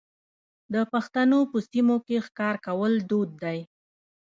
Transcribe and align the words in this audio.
د 0.73 0.75
پښتنو 0.93 1.39
په 1.51 1.57
سیمو 1.69 1.97
کې 2.07 2.17
ښکار 2.25 2.55
کول 2.65 2.93
دود 3.09 3.29
دی. 3.43 3.59